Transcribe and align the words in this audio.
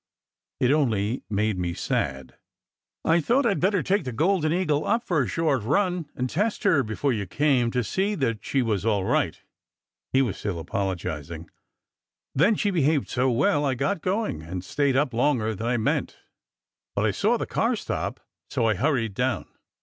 It 0.59 0.71
only 0.71 1.21
made 1.29 1.59
me 1.59 1.75
sad. 1.75 2.33
"I 3.05 3.21
thought 3.21 3.45
I 3.45 3.53
d 3.53 3.59
better 3.59 3.83
take 3.83 4.03
the 4.03 4.11
Golden 4.11 4.51
Eagle 4.51 4.83
up 4.83 5.03
for 5.03 5.21
a 5.21 5.27
short 5.27 5.61
run, 5.61 6.09
and 6.15 6.27
test 6.27 6.63
her 6.63 6.81
before 6.81 7.13
you 7.13 7.27
came, 7.27 7.69
to 7.69 7.83
see 7.83 8.15
that 8.15 8.43
she 8.43 8.63
was 8.63 8.83
all 8.83 9.03
right," 9.03 9.39
he 10.11 10.23
was 10.23 10.37
still 10.37 10.57
apologizing. 10.57 11.51
"Then 12.33 12.55
she 12.55 12.71
be 12.71 12.81
haved 12.81 13.09
so 13.09 13.29
well, 13.29 13.63
I 13.63 13.75
got 13.75 14.01
going, 14.01 14.41
and 14.41 14.63
stayed 14.65 14.95
up 14.95 15.13
longer 15.13 15.53
than 15.53 15.67
I 15.67 15.77
meant. 15.77 16.17
But 16.95 17.05
I 17.05 17.11
saw 17.11 17.37
the 17.37 17.45
car 17.45 17.75
stop, 17.75 18.19
so 18.49 18.65
I 18.65 18.73
hurried 18.73 19.13
down." 19.13 19.45